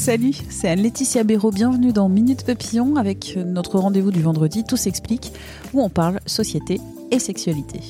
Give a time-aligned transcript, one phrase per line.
[0.00, 1.50] Salut, c'est Anne-Laetitia Béraud.
[1.50, 5.32] Bienvenue dans Minute Papillon avec notre rendez-vous du vendredi Tout s'explique
[5.74, 6.80] où on parle société
[7.10, 7.80] et sexualité.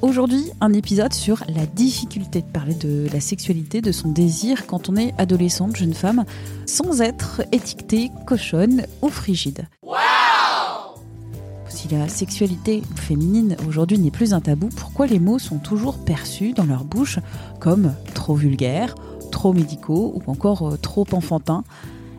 [0.00, 4.88] Aujourd'hui, un épisode sur la difficulté de parler de la sexualité, de son désir quand
[4.88, 6.24] on est adolescente, jeune femme,
[6.66, 9.68] sans être étiquetée cochonne ou frigide.
[11.84, 16.52] Si la sexualité féminine aujourd'hui n'est plus un tabou, pourquoi les mots sont toujours perçus
[16.54, 17.18] dans leur bouche
[17.60, 18.94] comme trop vulgaires,
[19.30, 21.62] trop médicaux ou encore euh, trop enfantins?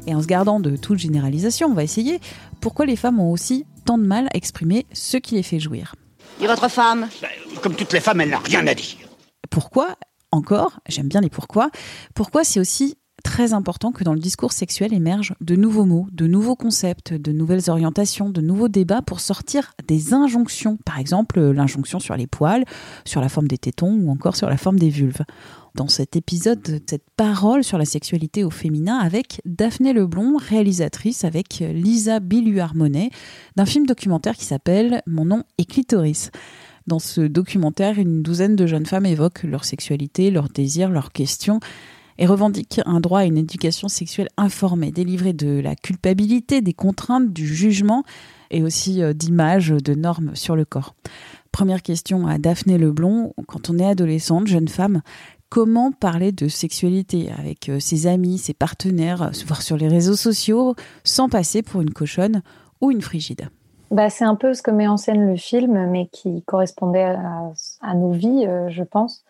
[0.05, 2.19] Et en se gardant de toute généralisation, on va essayer.
[2.61, 5.95] Pourquoi les femmes ont aussi tant de mal à exprimer ce qui les fait jouir?
[6.39, 7.07] Et votre femme?
[7.21, 7.29] Ben,
[7.63, 8.97] Comme toutes les femmes, elle n'a rien à dire.
[9.49, 9.95] Pourquoi
[10.31, 11.71] encore, j'aime bien les pourquoi,
[12.13, 16.27] pourquoi c'est aussi très important que dans le discours sexuel émergent de nouveaux mots, de
[16.27, 20.77] nouveaux concepts, de nouvelles orientations, de nouveaux débats pour sortir des injonctions.
[20.85, 22.65] Par exemple, l'injonction sur les poils,
[23.05, 25.23] sur la forme des tétons ou encore sur la forme des vulves.
[25.75, 31.59] Dans cet épisode, cette parole sur la sexualité au féminin avec Daphné Leblond, réalisatrice avec
[31.59, 33.09] Lisa Billuard-Monet,
[33.57, 36.31] d'un film documentaire qui s'appelle Mon nom est Clitoris.
[36.87, 41.59] Dans ce documentaire, une douzaine de jeunes femmes évoquent leur sexualité, leurs désirs, leurs questions
[42.17, 47.31] et revendiquent un droit à une éducation sexuelle informée, délivrée de la culpabilité, des contraintes,
[47.33, 48.03] du jugement
[48.51, 50.95] et aussi euh, d'images, de normes sur le corps.
[51.51, 55.01] Première question à Daphné Leblond, quand on est adolescente, jeune femme,
[55.49, 60.15] comment parler de sexualité avec euh, ses amis, ses partenaires, se voir sur les réseaux
[60.15, 62.41] sociaux, sans passer pour une cochonne
[62.81, 63.49] ou une frigide?
[63.91, 67.51] Bah, c'est un peu ce que met en scène le film, mais qui correspondait à,
[67.81, 69.24] à nos vies, euh, je pense.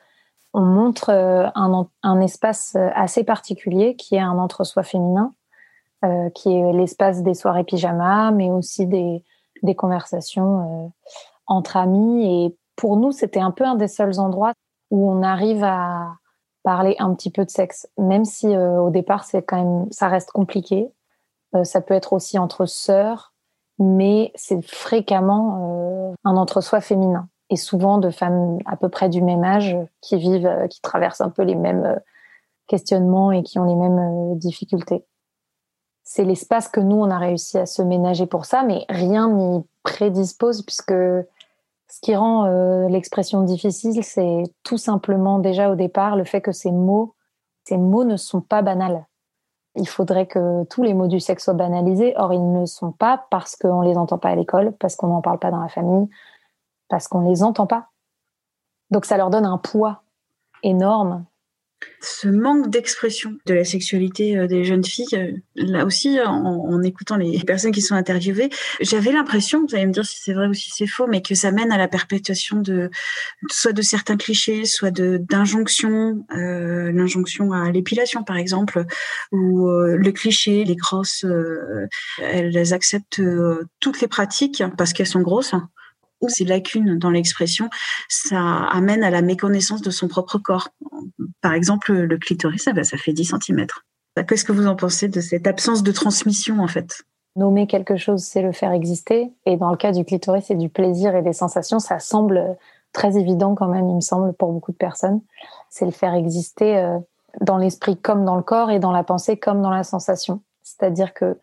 [0.57, 5.33] On montre euh, un, espace euh, assez particulier qui est un entre-soi féminin,
[6.05, 9.21] euh, qui est l'espace des soirées pyjama, mais aussi des,
[9.75, 10.93] conversations
[11.45, 12.25] entre amis.
[12.25, 14.53] Et pour nous, c'était un peu un des seuls endroits
[14.91, 16.13] où on arrive à
[16.63, 20.31] parler un petit peu de sexe, même si au départ, c'est quand même, ça reste
[20.31, 20.89] compliqué.
[21.63, 23.33] Ça peut être aussi entre sœurs,
[23.79, 29.43] mais c'est fréquemment un entre-soi féminin et souvent de femmes à peu près du même
[29.43, 31.99] âge qui vivent, euh, qui traversent un peu les mêmes euh,
[32.67, 35.05] questionnements et qui ont les mêmes euh, difficultés.
[36.03, 39.63] C'est l'espace que nous, on a réussi à se ménager pour ça, mais rien n'y
[39.83, 42.45] prédispose puisque ce qui rend
[42.87, 47.15] l'expression difficile, c'est tout simplement déjà au départ le fait que ces mots,
[47.63, 49.05] ces mots ne sont pas banals.
[49.75, 52.13] Il faudrait que tous les mots du sexe soient banalisés.
[52.17, 55.07] Or, ils ne le sont pas parce qu'on les entend pas à l'école, parce qu'on
[55.07, 56.07] n'en parle pas dans la famille,
[56.89, 57.89] parce qu'on les entend pas.
[58.91, 60.03] Donc, ça leur donne un poids
[60.63, 61.25] énorme.
[62.01, 67.17] ce manque d'expression de la sexualité euh, des jeunes filles, euh, là aussi, en, écoutant
[67.17, 70.53] les personnes qui sont interviewées, j'avais l'impression, vous allez me dire si c'est vrai ou
[70.53, 72.89] si c'est faux, mais que ça mène à la perpétuation de
[73.49, 78.85] soit de certains clichés, soit d'injonctions, euh, l'injonction à l'épilation par exemple,
[79.31, 81.25] ou le cliché, les grosses,
[82.19, 83.21] elles acceptent
[83.79, 85.55] toutes les pratiques parce qu'elles sont grosses.
[86.29, 87.69] Ces lacunes dans l'expression,
[88.09, 88.39] ça
[88.71, 90.69] amène à la méconnaissance de son propre corps.
[91.41, 93.67] Par exemple, le clitoris, ça, ça fait 10 cm.
[94.27, 97.03] Qu'est-ce que vous en pensez de cette absence de transmission, en fait?
[97.35, 99.33] Nommer quelque chose, c'est le faire exister.
[99.45, 101.79] Et dans le cas du clitoris, c'est du plaisir et des sensations.
[101.79, 102.57] Ça semble
[102.93, 105.19] très évident quand même, il me semble, pour beaucoup de personnes.
[105.69, 106.97] C'est le faire exister euh,
[107.41, 110.41] dans l'esprit comme dans le corps et dans la pensée comme dans la sensation.
[110.63, 111.37] C'est-à-dire que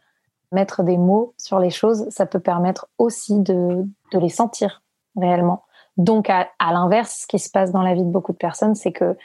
[0.52, 4.82] mettre des mots sur les choses, ça peut permettre aussi de, les sentir
[5.16, 5.64] réellement.
[5.96, 8.92] Donc, à, l'inverse, ce qui se passe dans la vie de beaucoup de personnes, c'est
[8.92, 9.16] que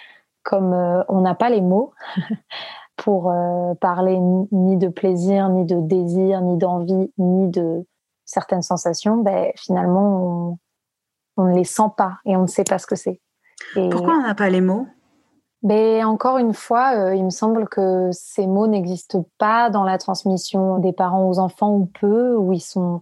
[0.44, 1.94] comme euh, on n'a pas les mots
[2.96, 4.18] pour euh, parler
[4.52, 7.86] ni, de plaisir, ni de désir, ni d'envie, ni de
[8.26, 10.58] certaines sensations, ben, finalement,
[11.38, 13.22] on, ne les sent pas et on ne sait pas ce que c'est.
[13.74, 14.88] Pourquoi on n'a pas les mots?
[15.64, 19.98] Mais encore une fois, euh, il me semble que ces mots n'existent pas dans la
[19.98, 23.02] transmission des parents aux enfants ou peu, où ils sont,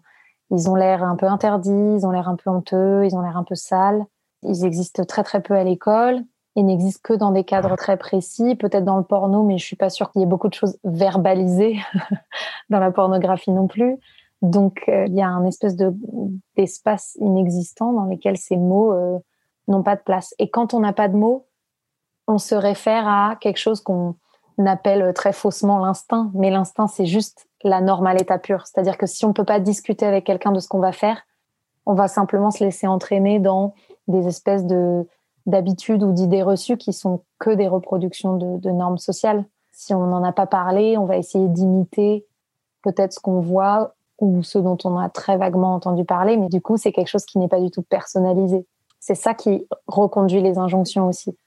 [0.51, 3.37] ils ont l'air un peu interdits, ils ont l'air un peu honteux, ils ont l'air
[3.37, 4.05] un peu sales.
[4.43, 6.23] Ils existent très très peu à l'école.
[6.55, 9.75] Ils n'existent que dans des cadres très précis, peut-être dans le porno, mais je suis
[9.75, 11.77] pas sûre qu'il y ait beaucoup de choses verbalisées
[12.69, 13.97] dans la pornographie non plus.
[14.41, 15.93] Donc, il y a un espèce de
[16.55, 18.93] d'espace inexistant dans lequel ces mots
[19.67, 20.33] n'ont pas de place.
[20.39, 21.45] Et quand on n'a pas de mots,
[22.27, 24.16] on se réfère à quelque chose qu'on
[24.66, 26.31] appelle très faussement l'instinct.
[26.33, 28.66] Mais l'instinct, c'est juste la norme à l'état pur.
[28.68, 31.22] C'est-à-dire que si on peut pas discuter avec quelqu'un de ce qu'on va faire,
[31.86, 33.74] on va simplement se laisser entraîner dans
[34.07, 35.07] des espèces de
[35.45, 39.45] d'habitudes ou d'idées reçues qui sont que des reproductions de, normes sociales.
[39.72, 42.25] Si on n'en a pas parlé, on va essayer d'imiter
[42.81, 46.62] peut-être ce qu'on voit ou ce dont on a très vaguement entendu parler, mais du
[46.62, 48.66] coup, c'est quelque chose qui n'est pas du tout personnalisé.
[49.00, 51.38] C'est ça qui reconduit les injonctions aussi.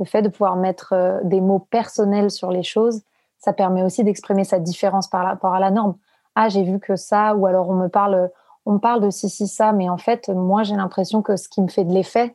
[0.00, 3.02] Le fait de pouvoir mettre euh, des mots personnels sur les choses,
[3.38, 5.94] ça permet aussi d'exprimer sa différence par rapport à la norme.
[6.34, 8.30] Ah, j'ai vu que ça, ou alors on me parle,
[8.66, 11.60] on parle de si, si, ça, mais en fait, moi, j'ai l'impression que ce qui
[11.60, 12.34] me fait de l'effet,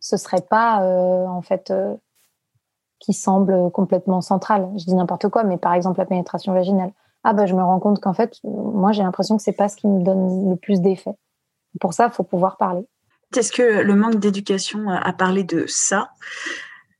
[0.00, 1.94] ce serait pas, euh, en fait, euh,
[2.98, 4.68] qui semble complètement central.
[4.76, 6.92] Je dis n'importe quoi, mais par exemple, la pénétration vaginale.
[7.24, 9.76] Ah, bah, je me rends compte qu'en fait, moi, j'ai l'impression que c'est pas ce
[9.76, 11.14] qui me donne le plus d'effet.
[11.80, 12.86] Pour ça, il faut pouvoir parler.
[13.36, 16.10] Est-ce que le manque d'éducation à parler de ça,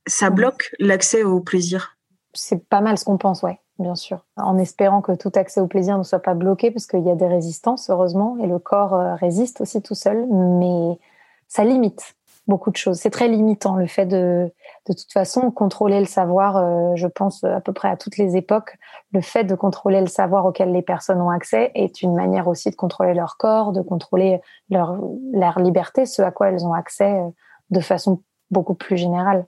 [0.05, 1.97] ça bloque l'accès au plaisir
[2.33, 5.67] C'est pas mal ce qu'on pense, ouais bien sûr, en espérant que tout accès au
[5.67, 8.93] plaisir ne soit pas bloqué, parce qu'il y a des résistances, heureusement, et le corps
[8.93, 10.99] euh, résiste aussi tout seul, mais
[11.47, 12.15] ça limite
[12.47, 12.97] beaucoup de choses.
[12.97, 14.51] C'est très limitant le fait de,
[14.87, 16.57] de toute façon, contrôler le savoir.
[16.57, 18.77] Euh, je pense à peu près à toutes les époques,
[19.11, 22.69] le fait de contrôler le savoir auquel les personnes ont accès est une manière aussi
[22.69, 24.97] de contrôler leur corps, de contrôler leur,
[25.31, 27.29] leur liberté, ce à quoi elles ont accès euh,
[27.69, 28.21] de façon
[28.51, 29.45] beaucoup plus générale.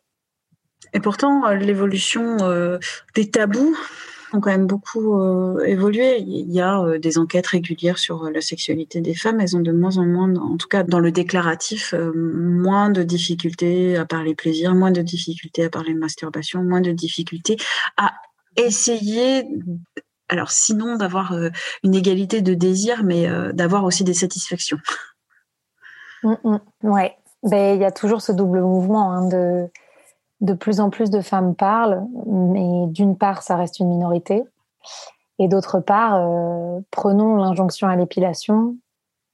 [0.94, 2.38] Et pourtant, l'évolution
[3.16, 3.76] des tabous
[4.36, 6.20] ont quand même beaucoup euh, évolué.
[6.20, 9.40] Il y a euh, des enquêtes régulières sur euh, la sexualité des femmes.
[9.40, 13.98] Elles ont de moins en moins, en tout cas dans le déclaratif, moins de difficultés
[13.98, 17.58] à parler plaisir, moins de difficultés à parler masturbation, moins de difficultés
[17.98, 18.14] à
[18.58, 19.46] essayer
[20.28, 21.38] alors sinon d'avoir
[21.84, 24.80] une égalité de désir, mais d'avoir aussi des satisfactions.
[26.24, 26.90] Oui, mm, mm.
[26.90, 29.70] ouais, ben il y a toujours ce double mouvement hein, de
[30.42, 34.44] de plus en plus de femmes parlent, mais d'une part, ça reste une minorité.
[35.40, 38.76] Et d'autre part, euh, prenons l'injonction à l'épilation.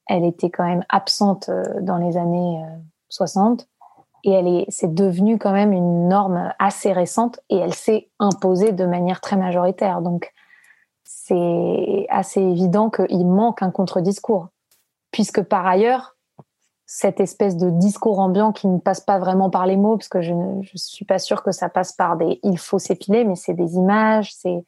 [0.08, 2.64] Elle était quand même absente euh, dans les années
[3.10, 3.66] 60 euh,
[4.24, 8.72] et elle est, c'est devenu quand même une norme assez récente et elle s'est imposée
[8.72, 10.02] de manière très majoritaire.
[10.02, 10.32] Donc,
[11.04, 14.50] c'est assez évident qu'il manque un contre-discours.
[15.12, 16.16] Puisque par ailleurs,
[16.94, 20.22] cette espèce de discours ambiant qui ne passe pas vraiment par les mots, parce que
[20.22, 23.38] je ne je suis pas sûre que ça passe par des il faut s'épiler, mais
[23.38, 24.66] c'est des images, c'est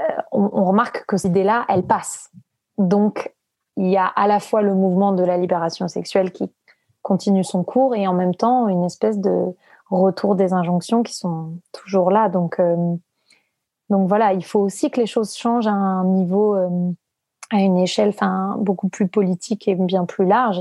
[0.00, 2.30] euh, on, remarque que cette idée-là, elle passe.
[2.78, 3.34] Donc
[3.76, 6.50] il y a à la fois le mouvement de la libération sexuelle qui
[7.02, 9.54] continue son cours et en même temps une espèce de
[9.90, 12.30] retour des injonctions qui sont toujours là.
[12.30, 12.96] Donc euh,
[13.90, 16.90] donc voilà, il faut aussi que les choses changent à un niveau, euh,
[17.50, 18.14] à une échelle,
[18.60, 20.58] beaucoup plus politique et bien plus large.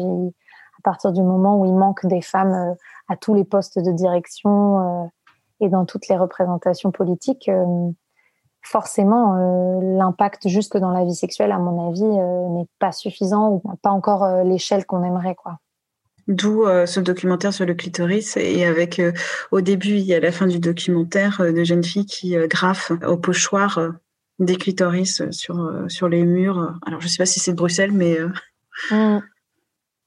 [0.78, 2.74] À partir du moment où il manque des femmes euh,
[3.08, 5.08] à tous les postes de direction euh,
[5.60, 7.90] et dans toutes les représentations politiques, euh,
[8.62, 9.34] forcément,
[9.82, 14.44] l'impact jusque dans la vie sexuelle, à mon avis, n'est pas suffisant ou pas encore
[14.44, 15.60] l'échelle qu'on aimerait, quoi.
[16.28, 19.02] D'où ce documentaire sur le clitoris et avec
[19.52, 23.80] au début et à la fin du documentaire de jeunes filles qui graffent au pochoir
[24.38, 26.78] des clitoris sur sur les murs.
[26.86, 28.18] Alors je sais pas si c'est de Bruxelles, mais
[28.92, 29.20] mmh.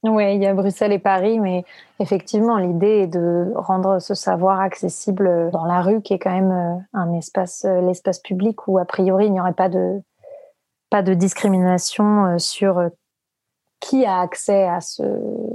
[0.03, 1.63] Oui, il y a Bruxelles et Paris, mais
[1.99, 6.53] effectivement, l'idée est de rendre ce savoir accessible dans la rue, qui est quand même
[6.53, 10.01] euh, un espace, euh, l'espace public où a priori il n'y aurait pas de
[10.89, 12.83] pas de discrimination euh, sur
[13.81, 15.03] qui a accès à ce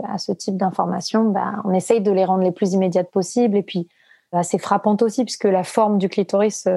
[0.07, 1.25] à ce type d'informations.
[1.25, 3.87] Ben, on essaye de les rendre les plus immédiates possibles et puis
[4.31, 6.67] assez frappantes aussi, puisque la forme du clitoris,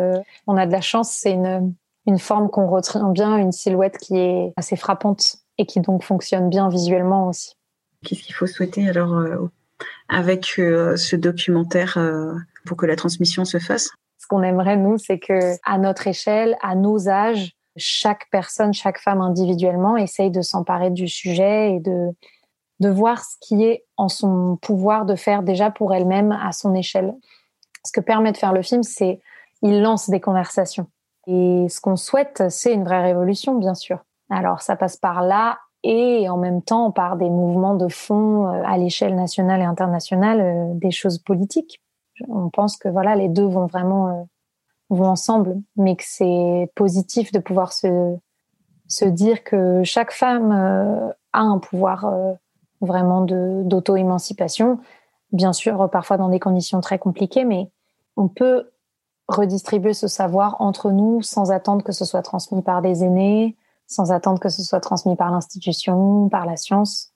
[0.46, 1.74] on a de la chance, c'est une
[2.06, 6.48] une forme qu'on retient bien, une silhouette qui est assez frappante et qui donc fonctionne
[6.48, 7.57] bien visuellement aussi.
[8.04, 9.48] Qu'est-ce qu'il faut souhaiter alors euh,
[10.08, 13.90] avec euh, ce documentaire euh, pour que la transmission se fasse?
[14.18, 18.98] Ce qu'on aimerait nous, c'est que à notre échelle, à nos âges, chaque personne, chaque
[18.98, 22.10] femme individuellement essaye de s'emparer du sujet et de
[22.80, 26.74] de voir ce qui est en son pouvoir de faire déjà pour elle-même à son
[26.74, 27.12] échelle.
[27.84, 29.20] Ce que permet de faire le film, c'est
[29.62, 30.86] il lance des conversations.
[31.26, 34.04] Et ce qu'on souhaite, c'est une vraie révolution, bien sûr.
[34.30, 38.62] Alors ça passe par là et en même temps par des mouvements de fond euh,
[38.64, 41.80] à l'échelle nationale et internationale, euh, des choses politiques.
[42.28, 44.22] On pense que voilà, les deux vont vraiment euh,
[44.90, 48.16] vont ensemble, mais que c'est positif de pouvoir se
[48.88, 50.50] se dire que chaque femme
[51.34, 52.10] a un pouvoir
[52.80, 54.78] vraiment d'auto-émancipation.
[55.30, 57.70] Bien sûr, parfois dans des conditions très compliquées, mais
[58.16, 58.70] on peut
[59.28, 64.12] redistribuer ce savoir entre nous sans attendre que ce soit transmis par des aînés, sans
[64.12, 67.12] attendre que ce soit transmis par l'institution, par la science.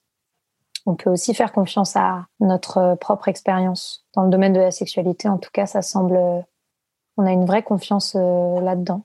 [0.87, 4.05] On peut aussi faire confiance à notre propre expérience.
[4.15, 6.19] Dans le domaine de la sexualité, en tout cas, ça semble,
[7.17, 9.05] on a une vraie confiance euh, là-dedans.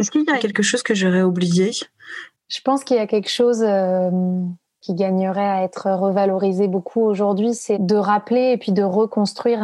[0.00, 1.70] Est-ce qu'il y a quelque chose que j'aurais oublié?
[2.48, 4.10] Je pense qu'il y a quelque chose euh,
[4.80, 9.60] qui gagnerait à être revalorisé beaucoup aujourd'hui, c'est de rappeler et puis de reconstruire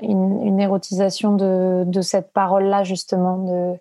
[0.00, 3.78] une, érotisation de, cette parole-là, justement, de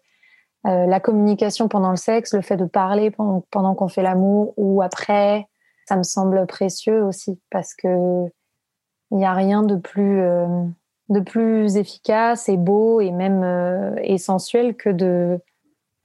[0.68, 4.82] euh, la communication pendant le sexe, le fait de parler pendant, qu'on fait l'amour ou
[4.82, 5.48] après,
[5.88, 8.26] ça me semble précieux aussi parce que
[9.12, 10.66] il n'y a rien de plus euh,
[11.08, 15.40] de plus efficace et beau et même euh, essentiel que de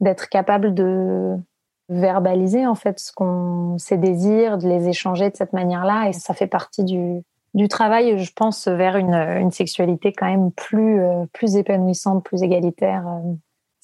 [0.01, 1.37] d'être capable de
[1.89, 6.09] verbaliser en fait ce qu'on ses désirs, de les échanger de cette manière-là.
[6.09, 7.23] Et ça fait partie du
[7.55, 11.01] du travail, je pense, vers une, une sexualité quand même plus
[11.33, 13.05] plus épanouissante, plus égalitaire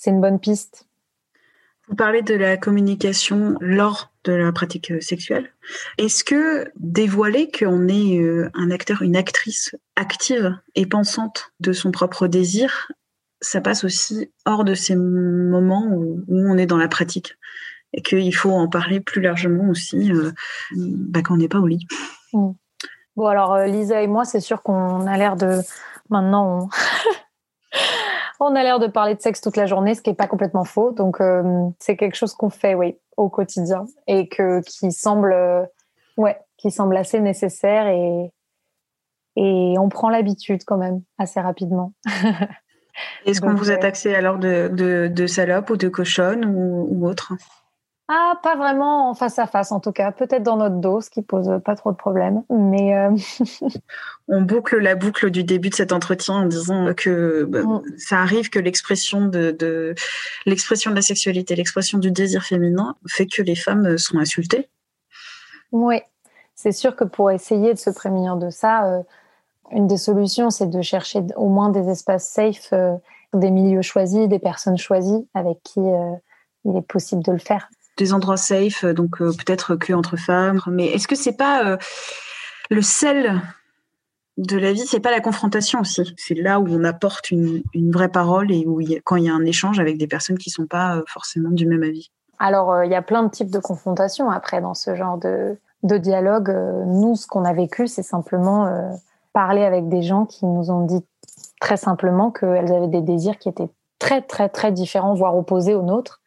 [0.00, 0.86] c'est une bonne piste.
[1.86, 5.52] Vous parlez de la communication lors de la pratique euh, sexuelle.
[5.98, 11.90] Est-ce que dévoiler qu'on est euh, un acteur, une actrice active et pensante de son
[11.90, 12.90] propre désir,
[13.42, 17.34] ça passe aussi hors de ces moments où, on est dans la pratique
[17.92, 20.32] et qu'il faut en parler plus largement aussi euh,
[20.76, 21.86] bah, quand on n'est pas au lit?
[22.32, 22.52] Mm.
[23.16, 25.60] Bon alors Lisa et moi, c'est sûr qu'on a l'air de
[26.08, 26.68] maintenant on
[28.46, 30.92] a l'air de parler de sexe toute la journée, ce qui n'est pas complètement faux.
[30.92, 35.64] Donc, euh, c'est quelque chose qu'on fait, oui, au quotidien et que, qui semble, euh,
[36.16, 38.32] ouais, qui semble assez nécessaire et,
[39.36, 41.92] et on prend l'habitude quand même assez rapidement.
[43.26, 44.68] Est-ce qu'on vous a taxé alors de,
[45.08, 47.32] de, salope ou de cochonne ou, ou autre?
[48.12, 50.10] Ah, pas vraiment en face à face en tout cas.
[50.10, 52.42] Peut-être dans notre dos, ce qui pose pas trop de problèmes.
[52.50, 53.14] Mais euh,
[54.28, 57.82] on boucle la boucle du début de cet entretien en disant que bah, mm.
[57.98, 59.94] ça arrive que l'expression de,
[60.44, 64.68] l'expression de la sexualité, l'expression du désir féminin fait que les femmes sont insultées.
[65.70, 66.00] Oui,
[66.56, 69.02] c'est sûr que pour essayer de se prémunir de ça, euh,
[69.70, 72.96] une des solutions, c'est de chercher au moins des espaces safe, euh,
[73.34, 75.78] des milieux choisis, des personnes choisies avec qui
[76.64, 80.16] il est possible de le faire des endroits safe, euh, donc euh, peut-être que entre
[80.16, 80.60] femmes.
[80.66, 81.76] Mais est-ce que c'est pas euh,
[82.70, 83.40] le sel
[84.38, 86.14] de la vie, c'est pas la confrontation aussi?
[86.16, 89.44] C'est là où on apporte une, vraie parole et où quand il y a un
[89.44, 92.10] échange avec des personnes qui sont pas forcément du même avis?
[92.38, 95.98] Alors il y a plein de types de confrontations après dans ce genre de, de
[95.98, 96.48] dialogue.
[96.86, 98.98] nous, ce qu'on a vécu, c'est simplement
[99.34, 101.04] parler avec des gens qui nous ont dit
[101.60, 105.82] très simplement qu'elles avaient des désirs qui étaient très très très différents, voire opposés aux
[105.82, 106.20] nôtres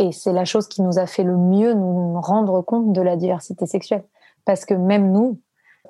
[0.00, 3.16] et c'est la chose qui nous a fait le mieux nous rendre compte de la
[3.16, 4.02] diversité sexuelle.
[4.46, 5.38] Parce que même nous,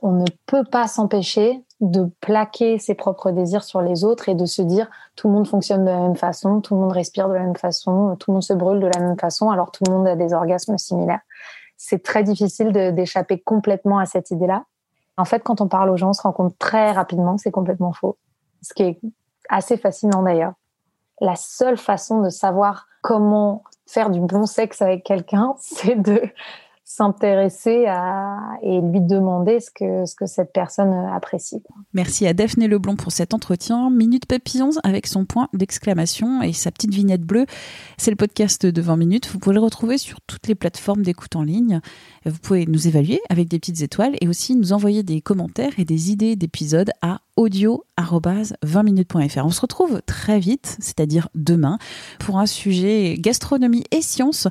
[0.03, 4.47] on ne peut pas s'empêcher de plaquer ses propres désirs sur les autres et de
[4.47, 7.35] se dire tout le monde fonctionne de la même façon, tout le monde respire de
[7.35, 9.93] la même façon, tout le monde se brûle de la même façon, alors tout le
[9.93, 11.23] monde a des orgasmes similaires.
[11.77, 14.65] C'est très difficile d'échapper complètement à cette idée-là.
[15.19, 17.53] En fait, quand on parle aux gens, on se rend compte très rapidement que c'est
[17.53, 18.19] complètement faux.
[18.61, 19.01] Ce qui est
[19.49, 20.55] assez fascinant d'ailleurs.
[21.21, 26.23] La seule façon de savoir comment faire du bon sexe avec quelqu'un, c'est de
[27.01, 31.63] s'intéresser à et lui demander ce que ce que cette personne apprécie.
[31.95, 33.89] Merci à Daphné Leblond pour cet entretien.
[33.89, 37.47] Minute Papillons avec son point d'exclamation et sa petite vignette bleue.
[37.97, 39.31] C'est le podcast de 20 minutes.
[39.33, 41.81] Vous pouvez le retrouver sur toutes les plateformes d'écoute en ligne.
[42.27, 45.87] Vous pouvez nous évaluer avec des petites étoiles et aussi nous envoyer des commentaires et
[45.87, 49.47] des idées d'épisodes à audio-20minutes.fr.
[49.47, 51.79] On se retrouve très vite, c'est-à-dire demain,
[52.19, 54.49] pour un sujet gastronomie et sciences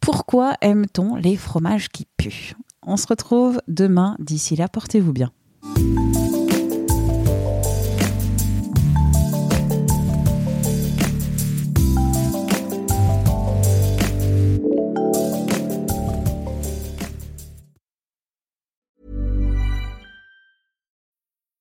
[0.00, 2.54] pourquoi aime-t-on les fromages qui puent?
[2.82, 4.16] On se retrouve demain.
[4.18, 5.30] D'ici là, portez-vous bien.